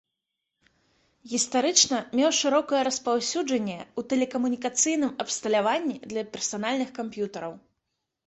Гістарычна 1.31 1.97
меў 2.19 2.31
шырокае 2.37 2.79
распаўсюджанне 2.87 3.77
ў 3.81 4.01
тэлекамунікацыйным 4.13 5.11
абсталяванні 5.25 5.95
для 6.15 6.21
персанальных 6.39 6.89
камп'ютараў. 6.99 7.53